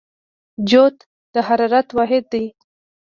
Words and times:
جوت 0.69 0.97
د 1.33 1.35
حرارت 1.47 1.87
واحد 1.97 2.23
دی. 2.33 2.45